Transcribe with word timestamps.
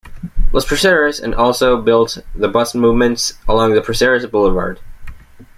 Los 0.51 0.65
Proceres 0.65 1.19
and 1.19 1.35
also 1.35 1.79
built 1.79 2.17
the 2.33 2.47
bust 2.47 2.73
monuments 2.73 3.33
along 3.47 3.75
the 3.75 3.83
Proceres 3.83 4.25
Boulevard. 4.25 4.79